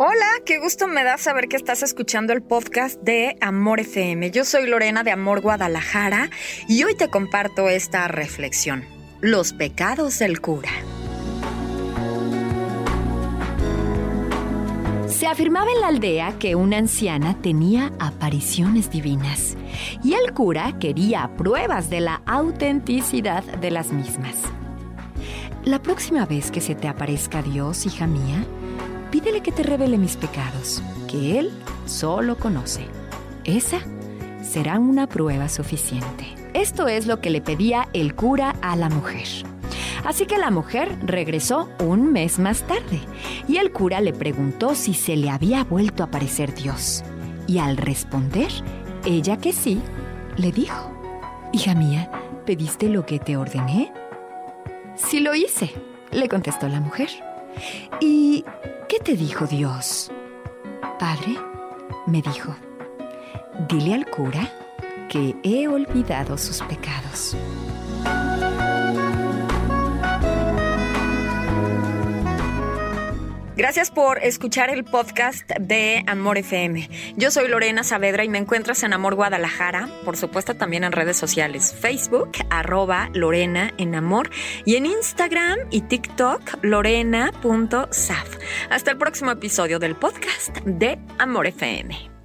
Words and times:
Hola, 0.00 0.28
qué 0.46 0.60
gusto 0.60 0.86
me 0.86 1.02
da 1.02 1.18
saber 1.18 1.48
que 1.48 1.56
estás 1.56 1.82
escuchando 1.82 2.32
el 2.32 2.40
podcast 2.40 3.02
de 3.02 3.36
Amor 3.40 3.80
FM. 3.80 4.30
Yo 4.30 4.44
soy 4.44 4.68
Lorena 4.68 5.02
de 5.02 5.10
Amor 5.10 5.40
Guadalajara 5.40 6.30
y 6.68 6.84
hoy 6.84 6.94
te 6.94 7.10
comparto 7.10 7.68
esta 7.68 8.06
reflexión. 8.06 8.84
Los 9.20 9.52
pecados 9.52 10.20
del 10.20 10.40
cura. 10.40 10.70
Se 15.08 15.26
afirmaba 15.26 15.72
en 15.72 15.80
la 15.80 15.88
aldea 15.88 16.38
que 16.38 16.54
una 16.54 16.78
anciana 16.78 17.36
tenía 17.42 17.90
apariciones 17.98 18.92
divinas 18.92 19.56
y 20.04 20.14
el 20.14 20.32
cura 20.32 20.78
quería 20.78 21.28
pruebas 21.36 21.90
de 21.90 22.02
la 22.02 22.22
autenticidad 22.24 23.42
de 23.42 23.72
las 23.72 23.90
mismas. 23.90 24.36
La 25.64 25.82
próxima 25.82 26.24
vez 26.24 26.52
que 26.52 26.60
se 26.60 26.76
te 26.76 26.86
aparezca 26.86 27.42
Dios, 27.42 27.84
hija 27.84 28.06
mía, 28.06 28.46
pídele 29.10 29.42
que 29.42 29.52
te 29.52 29.62
revele 29.62 29.98
mis 29.98 30.16
pecados, 30.16 30.82
que 31.08 31.38
Él 31.38 31.50
solo 31.86 32.36
conoce. 32.36 32.86
Esa 33.44 33.80
será 34.42 34.78
una 34.78 35.06
prueba 35.06 35.48
suficiente. 35.48 36.26
Esto 36.54 36.88
es 36.88 37.06
lo 37.06 37.20
que 37.20 37.30
le 37.30 37.40
pedía 37.40 37.88
el 37.92 38.14
cura 38.14 38.54
a 38.62 38.76
la 38.76 38.88
mujer. 38.88 39.26
Así 40.04 40.26
que 40.26 40.38
la 40.38 40.50
mujer 40.50 40.98
regresó 41.02 41.68
un 41.80 42.12
mes 42.12 42.38
más 42.38 42.62
tarde 42.62 43.00
y 43.46 43.56
el 43.58 43.72
cura 43.72 44.00
le 44.00 44.12
preguntó 44.12 44.74
si 44.74 44.94
se 44.94 45.16
le 45.16 45.30
había 45.30 45.64
vuelto 45.64 46.02
a 46.02 46.06
aparecer 46.06 46.54
Dios. 46.54 47.04
Y 47.46 47.58
al 47.58 47.76
responder, 47.76 48.48
ella 49.04 49.36
que 49.38 49.52
sí, 49.52 49.80
le 50.36 50.52
dijo, 50.52 50.92
Hija 51.52 51.74
mía, 51.74 52.10
¿pediste 52.46 52.88
lo 52.88 53.06
que 53.06 53.18
te 53.18 53.36
ordené? 53.36 53.92
Sí 54.96 55.20
lo 55.20 55.34
hice, 55.34 55.72
le 56.12 56.28
contestó 56.28 56.68
la 56.68 56.80
mujer. 56.80 57.08
¿Y 58.00 58.44
qué 58.88 58.98
te 59.00 59.16
dijo 59.16 59.46
Dios? 59.46 60.10
Padre, 60.98 61.36
me 62.06 62.22
dijo, 62.22 62.54
dile 63.68 63.94
al 63.94 64.06
cura 64.06 64.50
que 65.08 65.36
he 65.42 65.68
olvidado 65.68 66.36
sus 66.36 66.60
pecados. 66.62 67.36
Gracias 73.58 73.90
por 73.90 74.22
escuchar 74.22 74.70
el 74.70 74.84
podcast 74.84 75.50
de 75.58 76.04
Amor 76.06 76.38
FM. 76.38 76.88
Yo 77.16 77.32
soy 77.32 77.48
Lorena 77.48 77.82
Saavedra 77.82 78.22
y 78.22 78.28
me 78.28 78.38
encuentras 78.38 78.84
en 78.84 78.92
Amor 78.92 79.16
Guadalajara, 79.16 79.88
por 80.04 80.16
supuesto 80.16 80.54
también 80.54 80.84
en 80.84 80.92
redes 80.92 81.16
sociales, 81.16 81.74
Facebook, 81.74 82.30
arroba 82.50 83.10
Lorena 83.14 83.74
en 83.76 83.96
Amor 83.96 84.30
y 84.64 84.76
en 84.76 84.86
Instagram 84.86 85.58
y 85.72 85.80
TikTok, 85.80 86.62
lorena.saf. 86.62 88.36
Hasta 88.70 88.92
el 88.92 88.96
próximo 88.96 89.32
episodio 89.32 89.80
del 89.80 89.96
podcast 89.96 90.56
de 90.58 90.96
Amor 91.18 91.48
FM. 91.48 92.17